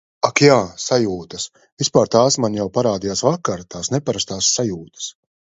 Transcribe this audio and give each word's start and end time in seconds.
Ak 0.27 0.39
jā, 0.43 0.53
sajūtas!!! 0.83 1.45
Vispār 1.83 2.09
tās 2.15 2.39
man 2.45 2.57
jau 2.61 2.67
parādījās 2.79 3.23
vakar, 3.27 3.63
tās 3.77 3.93
neparastās 3.99 4.53
sajūtas. 4.59 5.13